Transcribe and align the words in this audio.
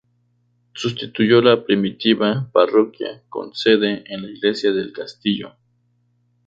Sustituyó 0.73 1.43
la 1.43 1.63
primitiva 1.63 2.49
parroquia, 2.51 3.21
con 3.29 3.53
sede 3.53 4.03
en 4.07 4.23
la 4.23 4.31
iglesia 4.31 4.71
del 4.71 4.93
castillo. 4.93 5.55